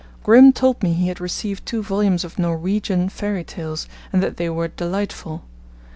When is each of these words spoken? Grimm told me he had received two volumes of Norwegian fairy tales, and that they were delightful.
Grimm 0.23 0.51
told 0.51 0.81
me 0.81 0.93
he 0.93 1.09
had 1.09 1.21
received 1.21 1.63
two 1.63 1.83
volumes 1.83 2.23
of 2.23 2.39
Norwegian 2.39 3.07
fairy 3.07 3.43
tales, 3.43 3.87
and 4.11 4.23
that 4.23 4.37
they 4.37 4.49
were 4.49 4.69
delightful. 4.69 5.43